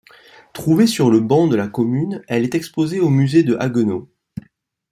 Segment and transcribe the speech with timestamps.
[0.53, 4.09] Trouvée sur le ban de la commune, elle est exposée au musée de Haguenau.